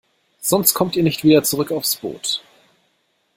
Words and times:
Sonst 0.39 0.73
kommt 0.73 0.95
ihr 0.95 1.03
nicht 1.03 1.23
wieder 1.23 1.43
zurück 1.43 1.71
aufs 1.71 1.97
Boot. 1.97 2.41